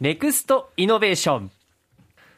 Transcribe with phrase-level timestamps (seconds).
[0.00, 1.50] ネクストイノベーション。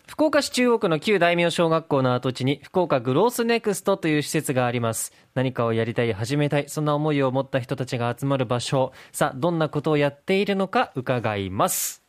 [0.08, 5.12] 福岡市中央区の旧大名小学校の跡地に福岡グロースネクストという施設があります。
[5.35, 8.93] 何かをやりたい始めたいそんな思いを持った人たちが集まる場所。
[9.12, 12.03] さあどんなことをやっているのか伺います。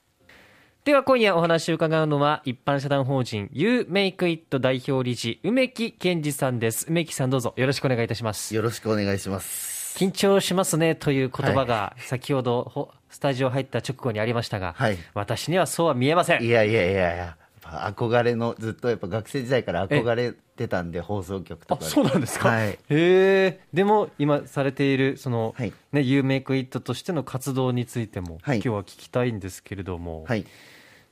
[0.86, 6.88] では今夜お話を伺うのは一般社団法人 You Make It 代表理事梅木健二さんです。
[6.90, 8.56] 梅木さんどうぞよろしくお願いいたします。
[8.56, 9.73] よろしくお願いします。
[9.96, 14.98] 緊張しますねという言葉が先ほどほスタジオ入った直後にありましたが、はい。
[15.14, 16.44] 私にはそうは見えません。
[16.44, 21.90] いやいやいやいや憧れのずっとやっぱ学生時代から憧れてたんで放送局とあかで。
[21.90, 22.70] そうなんですか、はい。
[22.70, 23.60] へえ。
[23.72, 25.74] でも今されているその、はい。
[25.92, 28.58] ね You Make It としての活動についても、はい。
[28.58, 30.46] 今日は聞きたいんですけれども、はい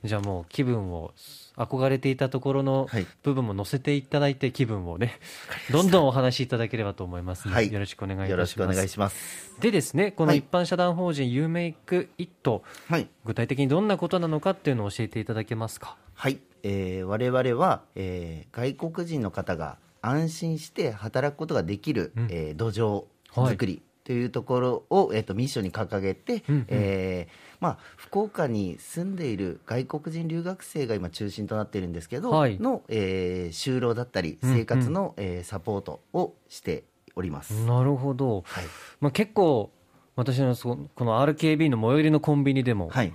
[0.04, 1.12] じゃあもう気分を
[1.56, 3.06] 憧れていたところのはい。
[3.22, 5.18] 部分も乗せていただいて気分をね
[5.70, 7.72] どんどんお話しいただければと思いますので、はい。
[7.72, 8.30] よろしくお願いいたします。
[8.32, 9.54] よろしくお願いします。
[9.60, 10.38] でですねこのはい。
[10.38, 13.08] 一般社団法人 You Make It、はい。
[13.24, 15.96] 具体的にどんなことなのかっていうのを教えていただけますか？
[16.14, 22.28] はい、えー我々は、えー外国人の方が安心して働くことができる、うん。
[22.30, 23.52] えー土壌はい。
[23.52, 26.66] 作りというところを、えー、とミッションに掲げて、うんうん。
[26.68, 32.58] えーまあ、福岡に住んでいる外国人留学生が今中心となっているんですけど、はい。
[32.58, 34.56] の、えー就労だったりうんうん。
[34.56, 36.82] 生活の、えーサポートをして
[37.14, 37.64] おります。
[37.64, 38.64] なるほど、はい。
[39.00, 39.70] まあ、結構
[40.16, 43.14] 私のそこの RKB の最寄りのコンビニでも、はい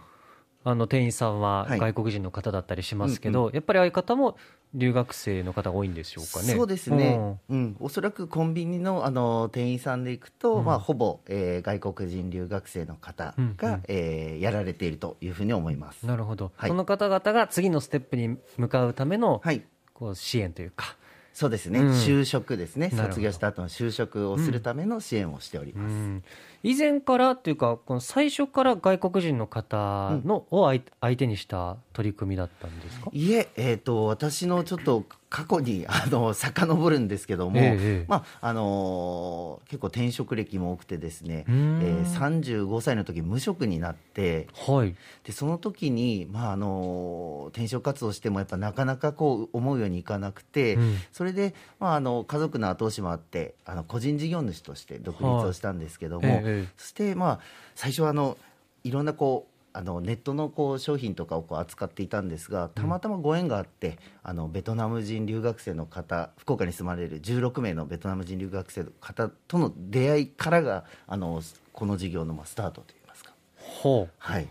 [0.70, 1.80] あの店員さんははい。
[1.80, 4.36] 外国人の方だったりしますけうんど、やっぱり相方も
[4.74, 6.54] 留学生の方が多いんでしょうかね。
[6.54, 7.78] そうですね、うん。
[7.80, 10.66] おそらくコンビニのあの店員さんで行くと、うん。
[10.66, 13.84] まあ、ほぼ、えー外国人留学生の方が、うんうん。
[13.88, 16.00] えーやられているというふうに思います。
[16.04, 16.70] うんなるほど、はい。
[16.70, 19.64] その方々が次のステップに向かうための、はい。
[19.94, 20.98] こう支援というか、
[21.38, 21.92] そうですね、うん。
[21.92, 22.90] 就職ですね。
[22.90, 26.24] 卒業した後の就職をするための支援をしております、うん。
[26.64, 33.12] 以前からというかこの最初から外国人の方の、を相相手にした取り組みだったんですか？
[33.14, 44.96] いえ、えー、と私のちょっと過去に あの遡るんですけども、えまああのー結構転職歴も多くてですね、えー35歳の時無職になってはい。
[45.24, 50.98] でその時に、まあ、あの転職活動してもやっぱなかなかこう思うようにいかなくて、うん。
[51.12, 56.68] それで、まあ、あの家族の後押しもあってあの個人事業主として独立をしたんですけども、はえ。
[56.78, 57.40] そして、まあ、
[57.76, 58.38] 最初はあの
[58.84, 71.44] いろんなこうあのネットのこう商品とかをこう扱っていたんですがたまたまご縁があって、あのベトナム人留学生の方福岡に住まれる16名のベトナム人留学生の方との出会いからがあの
[71.74, 73.34] この事業のまあスタートといいますか。
[73.60, 74.14] ほう。
[74.18, 74.48] はい。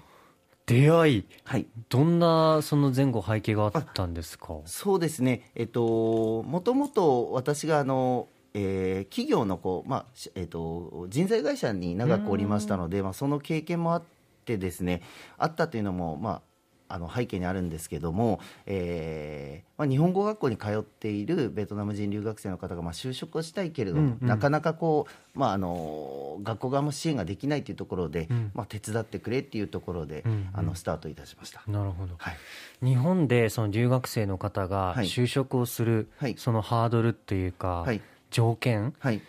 [0.67, 1.25] 出会い？
[1.43, 1.67] はい。
[1.89, 4.59] どんなその前後背景があったんですか？
[4.65, 14.03] そうですね、えっと、もともと私があの、えー企業のこう、まあしえっと、人材会社に長くおりましたので、まあ、その経験もあっ
[14.47, 15.03] てですね
[15.37, 16.43] あったというのも、まあ、
[16.89, 24.29] あの背景にあるんですけども、えーまあ、日本語学校に通っているベトナム人留学生の方が、まあ、就職をしたいけれども、うんうん。
[24.29, 28.51] なかなかこう、まあ、あの学校側も支援ができないというところで、うん。
[28.55, 30.51] まあ、手伝ってくれっていうところで、うんうん。
[30.53, 31.63] あのスタートいたしました。
[31.67, 32.15] なるほど。
[32.19, 32.37] はい。
[32.85, 35.07] 日本でその留学生の方がはい。
[35.07, 36.35] 就職をするはい。
[36.39, 38.01] そのハードルっていうかはい。
[38.31, 39.21] 条件はい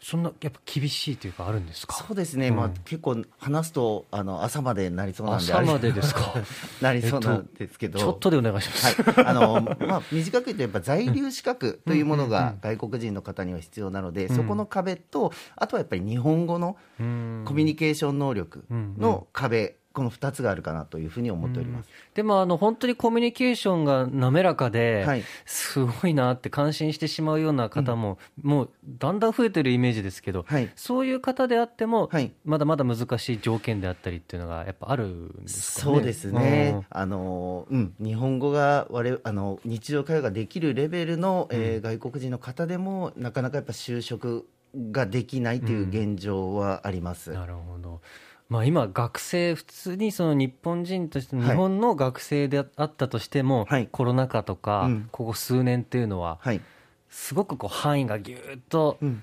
[0.00, 1.94] そんなやっぱ厳しいというかあるんですか？
[2.06, 2.56] そうですね、うん。
[2.56, 5.52] まあ、結構話すとあの朝までになりそうなんで。
[5.52, 6.34] 朝までですか？
[6.80, 9.26] なりそうなんですけど、ちょっとでお願いします、はい。
[9.26, 14.36] あのまあ、短く言うとやっぱ在留資格というものが外国人の方には必要なので、うん。
[14.36, 17.42] そこの壁とあとはやっぱり日本語のうん。
[17.44, 18.94] コミュニケーション能力うん。
[18.98, 21.90] の壁、この2つがあるかなというふうに思っております。
[22.14, 25.24] でもあの本当にコミュニケーションが滑らかで、はい。
[25.44, 30.70] すごいなって感心してしまうような方も、もうだんだん増えてるイメージですけど、はい。
[30.76, 32.32] そういう方であっても、はい。
[32.44, 35.94] まだまだ難しい条件であったりっていうのがやっぱあるんですかね。
[35.96, 36.86] そうですね、うん。
[36.88, 44.46] あのうん、日本語が我々あの日常会話ができるレベルの、えー外国人の方でもなかなかやっぱ就職
[44.92, 47.32] ができないという現状はあります。
[47.32, 48.00] なるほど。
[48.48, 53.88] まあ、今、学生、普通にその日本人として日本の学生であったとしても、はい。
[53.92, 55.08] コロナ禍とか、うん。
[55.12, 56.62] ここ数年っていうのは、はい、
[57.10, 59.22] すごくこう範囲がぎゅーっとうん。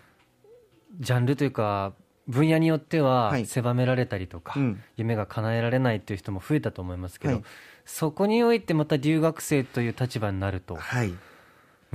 [0.99, 1.93] ジャンルというか、
[2.27, 3.45] 分野によってははい。
[3.47, 4.83] 狭められたりとか、うん。
[4.95, 7.43] 夢が叶えられないという人も増えたと思いますけど、はい。
[7.85, 11.13] そこにおいてまた留学生という立場になると、はい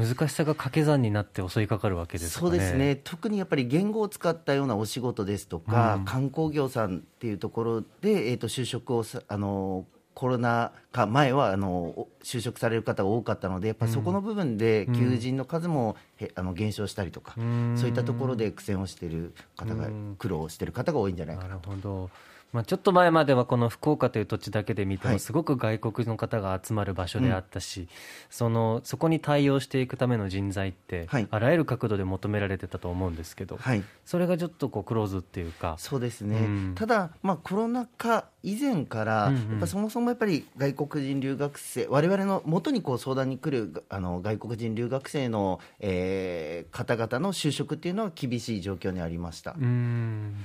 [0.00, 2.50] 難しさが掛け算になって襲いかかるわけですかね。
[2.50, 2.96] そうですね。
[2.96, 6.04] 特にやっぱり言語を使ったようなお仕事ですとか、うん。
[6.04, 14.94] 観光業さんっていうところで、えー、と就職をさあのコロナ禍前はあのお就職される方が多かったのでやっぱりそこの部分でうん。
[14.94, 17.74] 求人の数も、へあの減少したりとか、うん。
[17.76, 20.16] そういったところで苦戦をしている方がうん。
[20.18, 22.10] 苦労している方が多いんじゃないかななるほど。
[22.52, 25.14] まあ、ちょっと前まではこの福岡という土地だけで見てはい。
[25.14, 27.88] もすごく外国の方が集まる場所であったし、
[28.28, 31.28] そのそこに対応していくための人材って、はい。
[31.30, 33.82] あらゆる角度で求められてたと思うんですけど、はい。
[34.04, 35.76] それがちょっとこうクローズっていうか。
[35.78, 36.74] そうですね、うん。
[36.74, 39.50] ただ、まあ、コロナ禍以前から、うんうん。
[39.52, 49.54] やっぱそもそもやっぱり外国人留学生、われわれの元にこう相談に来るあの外国人留学生の、えー方々の就職っていうのは厳しい状況にありました。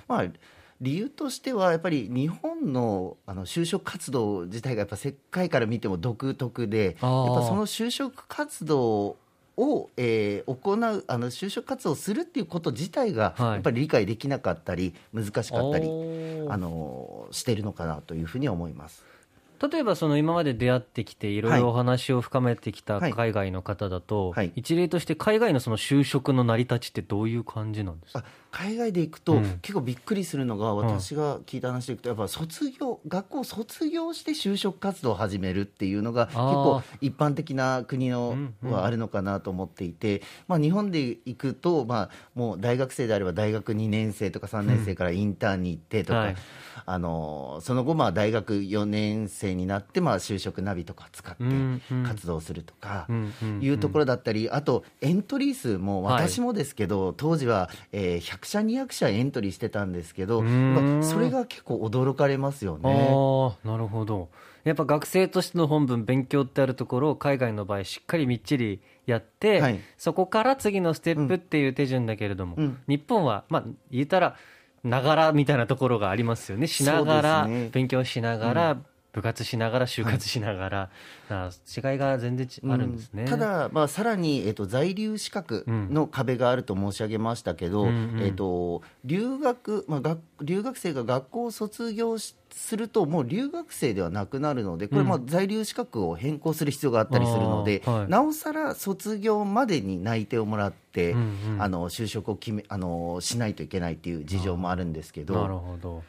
[0.08, 0.26] まあ
[0.86, 9.18] 理由としては、やっぱり日本のあの就職活動自体がやっぱ世界から見ても独特で、やっぱその就職活動
[9.58, 13.54] を、えー行うあの就職活動をするっていうこと自体が、はい。
[13.54, 16.52] やっぱり理解できなかったり難しかったりおー。
[16.52, 19.04] あのしてるのかなというふうに思います。
[19.72, 21.62] 例えばその今まで出会ってきていろいはい。
[21.62, 23.12] ろお話を深めてきたはい。
[23.14, 24.52] 海外の方だと、はい。
[24.56, 28.20] 一例として海外のその就職の成り立ちってどういう感じなんですか？
[28.20, 29.60] あ海外で行くと、うん。
[29.62, 46.36] 結構びっくりするのが私が聞いた話でいくとやっぱ卒業学校を卒業して就職活動を始めるっていうのが結構一般的な国のうんうんはあるのかなと思っていて、まあ、日本で行くと、まあ、もう大学生であれば大学2年生とか3年生からインターンに行ってとか、はい。
[46.88, 52.04] あのその後まあ大学4年生になってまあ就職ナビとか使ってうんうん。
[52.04, 53.06] 活動するとか。
[53.10, 56.28] うんうんいうところだったり、あとエントリー数もはい。
[56.28, 60.44] 私もですけど、当時は、えー100社、200社エントリーしてたんですけど、
[61.02, 63.10] それが結構驚かれますよあね。
[63.64, 64.30] あなるほど。
[64.64, 69.80] やっぱ学生としての本分勉強ってあるところを海外の場合しっかりみっちりやって、はい。
[69.98, 72.80] そこから次のステップっていう手順だけれども、うん。
[72.88, 74.36] 日本はまあ言ったら
[74.84, 76.68] ながらみたいなところがありますよね。
[76.68, 77.70] しながら、ね。
[77.72, 78.78] 勉強しながら、
[79.16, 80.90] 部活しながら就活しながら、
[81.30, 83.30] あ違いが全然ちあるんですね、うん。
[83.30, 98.10] ただ、まあ、さらに、えっと在留資格の壁があると申し上げましたけど、うんうんえっと留学、まあ、学留学生が学校を卒業しすると、もう留学生ではなくなるので、これ、まあ在留資格を変更する必要があったりするので、あーはい。
[98.10, 101.62] なおさら卒業までに内定をもらって、うんうん。
[101.62, 106.04] あの就職を決めあのしないといけないっていう事情もあるんですけなるど、ほど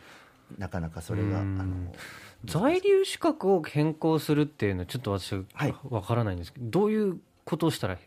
[0.59, 1.39] なかなかそれが。
[1.39, 1.59] あうん。
[1.87, 1.93] の
[2.45, 5.75] 在留資格を変更するっていうのはちょっと私はい。
[5.91, 7.99] わからないんですけど、どういうことをしたら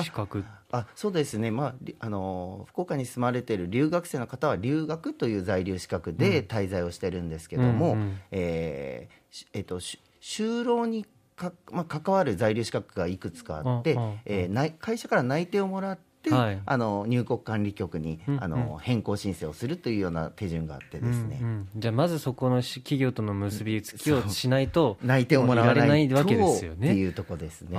[0.00, 0.44] 資格？
[0.70, 8.18] あそうですね、まありあのー福岡に住まれている留学生の方は留学という在留資格で滞在をしてるんですけども、うんうん。
[8.30, 9.08] え
[9.52, 11.06] えっとし就労に
[11.36, 14.18] か、まあ、関わる在留資格がいくつかあって、うんうんうん。
[14.26, 16.60] えー内会社から内定をもらって、はい。
[16.64, 18.44] あの入国管理局に、うんうん。
[18.44, 21.38] あの変更申請をするというような手順があってですね。
[21.40, 21.68] うんうん。
[21.76, 26.88] じゃあまずそこのし企業との結びつきをしないと内定をもらわないわけですよね。
[26.88, 27.78] っていうとこですね。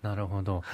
[0.00, 0.60] なるほど。
[0.60, 0.64] はい。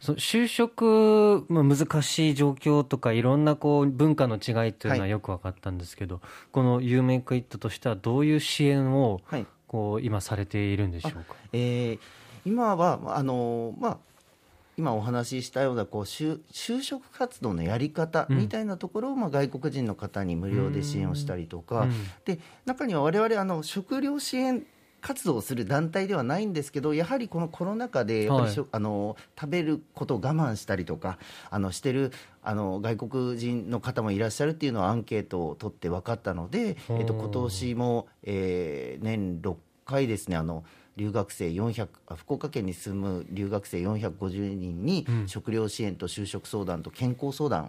[0.00, 5.10] そ就職、まあ、難しい状況とかいろんなこう文化の違いというのははい。
[5.10, 6.20] よく分かったんですけど、
[6.52, 9.46] この有名クイットとしてはどういう支援をはい。
[9.68, 11.34] こう今されているんでしょうか？
[11.52, 11.98] えー
[12.44, 13.98] 今はあのまあ
[14.76, 18.38] 今お話ししたようなこう就就職活動のやり方うん。
[18.38, 21.92] みたいなところを、まあ、外国人の方に無料で支援をしたりとか、うん。
[22.24, 24.66] で中には我々あの食料支援
[25.00, 31.18] 活動をする団体ではないんですけどやはりこのコロナ禍でやっぱりしょ、あの食べることを我慢したりとか
[31.48, 32.10] あのしてる
[32.42, 39.56] あの外国人の方もいらっしゃるっていうのはアンケートを取って分かったので、えっと、今年も、えー年6
[39.86, 40.36] 回ですね。
[40.36, 40.64] あの
[40.96, 45.28] 留学生400あ福岡県に住む留学生450人にうん。
[45.28, 47.68] 食料支援と就職相談と健康相談を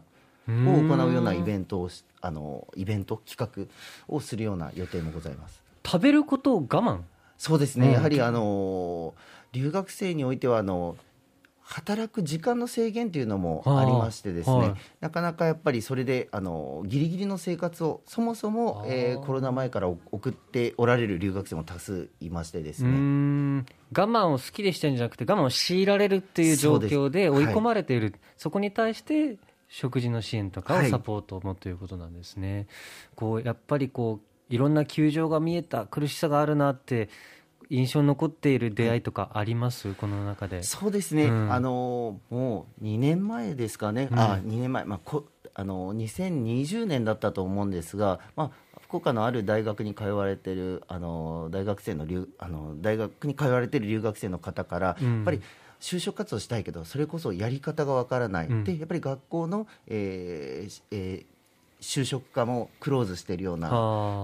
[0.50, 5.62] を行うようなイベントをしあのイベント企画をするような予定もございます。
[5.86, 7.02] 食べることを我慢？
[7.38, 7.94] そうですね、うん。
[7.94, 9.14] やはりあの
[9.52, 10.96] 留学生においてはあの
[11.70, 14.76] 働く時間の制限というのもありましてですね、はい。
[15.02, 22.92] なかなかやっぱりそれであのギリギリの生活をそもそも、えーコロナ前から送っておられる留学生も多数いましてですね。
[22.92, 23.58] ん。
[23.60, 28.16] 我慢を好きでしてるんじゃなくて我慢を強いられるっていう状況で追い込まれている。
[28.38, 30.90] そ,、こに対して食事の支援とかをはい。
[30.90, 32.68] サポートもということなんですね、
[33.16, 37.10] こうやっぱりこういろんな窮状が見えた苦しさがあるなって
[37.70, 40.64] 印象に残っている出会いとかあります、この中で。
[40.64, 41.52] そうですね、うん。
[41.52, 44.20] あのもう2年前ですかね、うん。
[44.20, 55.16] あ2年前、まあ、こあの2020年だったと思うんですが、まあ、福岡のある大学に通われてるあの大学生の留あの大学に通われてる留学生の方から、うん。
[55.16, 55.42] やっぱり
[55.80, 58.64] 就職活動したいけど、それこそやり方がわからない、うん。
[58.64, 61.37] でやっぱり学校の、えーえー
[61.80, 63.70] 就職課もクローズしているような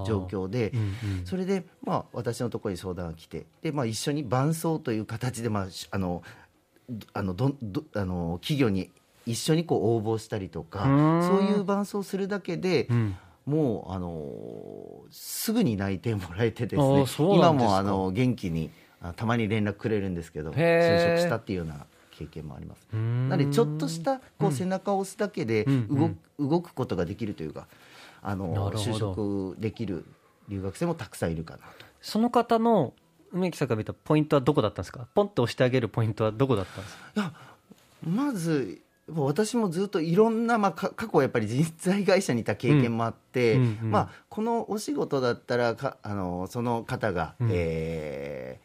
[0.08, 0.72] 状況で。
[0.72, 0.84] うんう
[1.22, 1.26] ん。
[1.26, 6.24] それで、まあ、私のところに相談が来てで、まあ、一緒に伴走という形で、まあ、しあの
[6.90, 8.90] どあのどどあの企業に
[9.26, 13.16] 一緒にこう応募したりとかそういう伴走をするだけで、うん。
[13.46, 17.06] もうあのすぐに内定もらえてですあね
[17.36, 21.86] 今もあの元気にあたまに連絡くれるんですけど就職したっていうような
[22.26, 22.88] 経験もあります。
[22.94, 27.68] なのでちょっとしたこう背中を押すだけでうん動く,、動くことができるというか
[28.22, 30.06] あなの就職できる
[30.50, 31.86] 留学生もたくさんいるかなと。
[32.02, 32.94] その方の
[33.32, 35.08] 梅木さんが見たポイントはどこだったんですか？
[35.14, 37.04] ポンと押してあげるポイントはどこだったんですか？
[37.16, 37.34] いや
[38.08, 43.92] まず私もずっといろんな、まあ、か過去やっぱり人材会社にいた経験もあって、うんうんうん。
[43.92, 47.50] まあ、このお仕事だったらかあのその方が、うん。
[47.52, 48.63] えー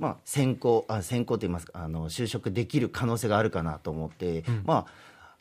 [0.00, 4.62] まあ、選考あ選考といいますかあの就職できる可能性があるかなと思って、うん。
[4.64, 4.86] ま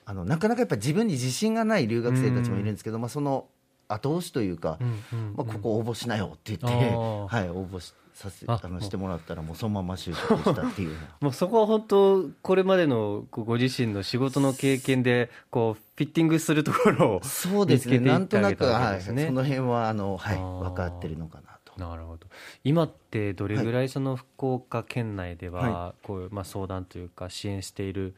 [0.06, 3.48] あ、あのなかなかやっぱ自分に自信がない留学生たちもいるんですけど、まあ、その
[3.88, 10.98] 後押しというか、うんうんまあ、ここ応募しなよって言って、はい、応募しさせああのしてもらったらもうそのまま就職したっていう。
[11.22, 21.54] もうそこは本当これまでのご自身の仕事の経験でこうフィッティングするところをそうですね、なんとなく、はい、その辺はあの、はい、分かってるのかな。
[21.54, 21.59] と。
[21.80, 22.28] なるほど。
[22.64, 28.16] 今ってどれぐらいその福岡県内でははこうまあ相談というか支援している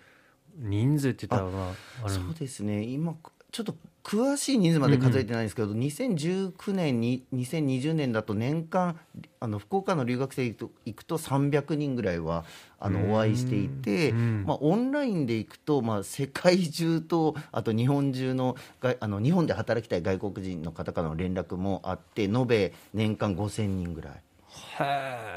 [0.58, 3.16] 人数って言ったらまあそうですね、今、
[3.52, 9.00] ちょっと詳しい人数まで数えてないんですけど、2019年に、2020年だと年間、
[9.40, 12.46] あの福岡の留学生行くと行くと300人ぐらいは
[12.80, 24.14] あうんのお会いしていて、うんまあ、オンラインで行くと、まあ、世界中と、あと日本中のがあの日本で働きたい外国人の方からの連絡もあって、延べ年間5000人ぐらい。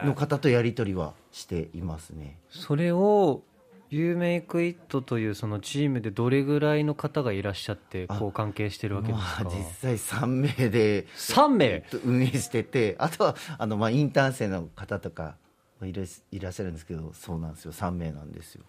[0.04, 2.38] の方とやり取りはしていますね。
[2.50, 3.42] それを
[3.90, 11.84] ユーメイクイットというそのチームでどれぐらいの方がいらっしゃってあこう関係してるわけですか、まあ、実際3名で3名？
[12.04, 15.36] 運営してて、あとはあの、まあ、インターン生の方とか
[15.82, 18.64] いらいらっしゃるんですけど、そうなんですよ、3名なんですよ。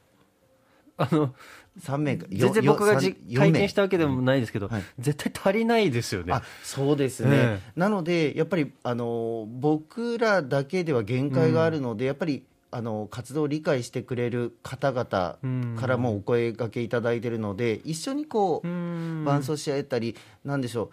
[0.97, 1.35] あの
[1.81, 4.83] 3名か全然よ僕がじ体験したわけでもないですけど、はい。
[4.97, 6.33] 絶対足りないですよね。
[6.33, 7.59] あそうですね、え。
[7.75, 12.45] なので、やっぱりあの僕らだけでは限界があるので、やっぱり
[12.75, 15.77] あの活動を理解してくれる方々うん。
[15.79, 19.23] からもお声掛けいただいているので、一緒にこう、うん。
[19.23, 20.89] 伴走し合えたり、なんでしょう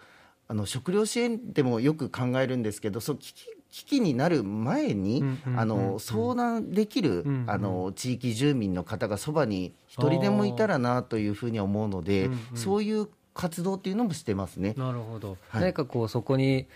[0.47, 5.23] あの食料支援でもよく考えるんですけどそう危機危機になる前に、
[5.57, 14.75] あうんの相談できる、あの地域住民の方がそばに一人でもいたらなというふうには思うので、そういう活動っていうのもしてますね。
[14.77, 15.61] なるほど、はい。
[15.61, 16.67] 何かこうそこに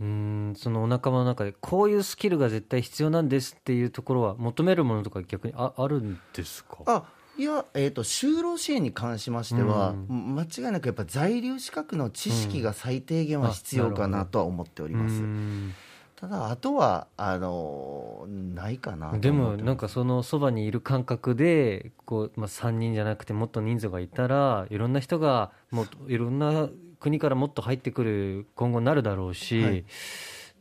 [0.00, 6.78] うーんそのお仲間の中でこういうスキルが絶対必要なんですっていうところは求めるものとか逆にああるんですか？
[6.86, 7.04] あ
[7.36, 15.14] いや、えー、と就労支援に関しましては、う間違いなくやっぱ在留資格の知識が最低限は必要かなとは思っております。
[15.14, 15.74] うーん。
[16.16, 26.68] ただ、あとはあのないかなでもなんかそのそばにいる感覚でこう、まあ、3人じゃなくてもっと人数がいたらいろんな人がもっといろんな
[27.00, 29.84] 国からもっと入ってくる今後になるだろうし、はい。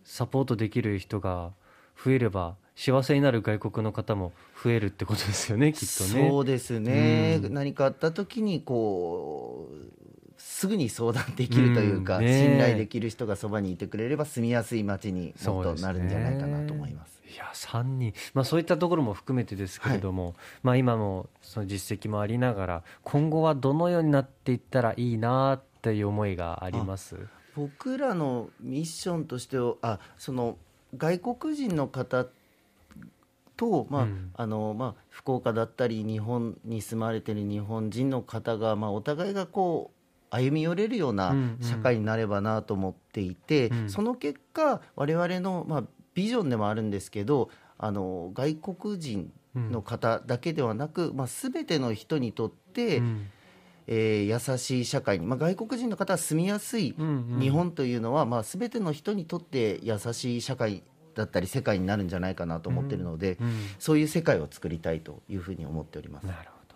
[0.04, 1.52] サポートできる人が
[2.02, 4.32] 増えれば幸せになる外国の方も
[4.64, 6.30] 増えるってことですよね きっとね。
[6.30, 7.54] そうですね、うん。
[7.54, 9.98] 何かあった時にこう
[10.38, 12.26] すぐに相談できるというか、うん。
[12.26, 12.50] ねえ。
[12.50, 17.18] 信頼できる人がそばにいてくれれば住みやすい街にもっとなるんじゃないかなと思います。
[17.28, 27.18] いや3人、まあ、そういったところも含めてですけれども、まあ、今もその実績もありながら今後はどのようになっていったらいいなっていう思いがあります。
[27.56, 30.58] 僕らのミッションとしてはあその
[30.96, 32.28] 外国人の方
[33.58, 34.32] と、まあうん。
[34.36, 39.98] あのまあ、福岡だったり日本に住まれている日本人の方が、まあ、お互いがこう
[40.30, 41.68] 歩み寄れるようなうんうん。
[41.68, 43.90] 社会になればなと思っていて、うん。
[43.90, 53.28] その結果我々の、まあ、ビジョンでもあるんですけどあの外国人の方だけではなく、まあ、全ての人にとって、うん
[53.88, 57.40] えー優しい社会に、まあ、外国人の方は住みやすいうんうん。
[57.40, 60.84] 日本というのは、まあ、全ての人にとって優しい社会
[61.16, 66.28] だったり世界になるんじゃないかなと思っているので、うんそういう世界を作りたいというふうに思っております。
[66.28, 66.76] なるほど。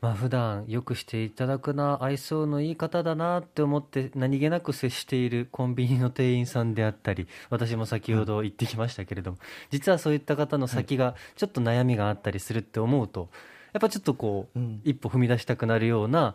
[0.00, 9.38] まあ普段よくしていただくな愛想のいい方だなって思って何気なく接しているコンビニの店員さんであったり私も先ほど言ってきましたけれども、
[9.70, 13.28] 実はそういった方の先がちょっと悩みがあったりするって思うと
[13.72, 14.80] やっぱちょっとこう、うん。
[14.84, 16.34] 一歩踏み出したくなるような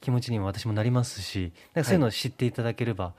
[0.00, 3.14] 気持ちにも私もなりますしなんかそういうのを知っていただければ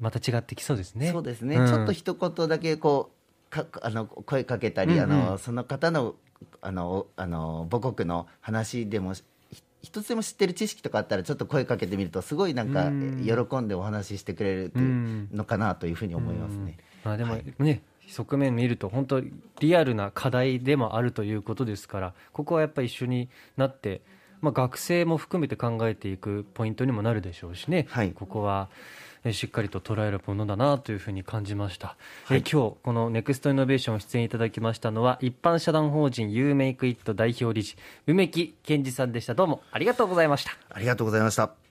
[0.00, 1.10] また違ってきそうですね。
[1.10, 1.66] そうですね、ん。
[1.66, 3.10] ちょっと一言だけこ
[3.50, 5.12] うかあの声かけたり、うんうん。
[5.12, 6.14] あのその方の
[6.60, 9.22] あのあの母国の話でもひ
[9.82, 13.24] 一つでも知ってる知識とかあったらちょっと声かけてみるとすごいなんかうん。
[13.24, 16.78] 喜んでお話ししてくれるっていうのかなというふうに思いますね。
[17.04, 17.10] うん。
[17.10, 17.54] まあ、でもはい。
[17.58, 19.22] ね、側面見ると本当
[19.60, 24.02] リアルな課題でもあるということですからここはやっぱり一緒になって、
[24.40, 28.12] まあ、学生も含めて考えていくポイントにもなるでしょうしね、はい。
[28.12, 28.68] ここは
[29.24, 31.96] えーしっかりと捉えるものだなというふうに感じました、
[32.30, 39.34] えー今日このネクストイノベーション出演いただきましたのは一般社団法人 You Make It 代表理事梅木健二さんでした。
[39.34, 40.52] どうもありがとうございました。
[40.68, 41.63] ありがとうございました。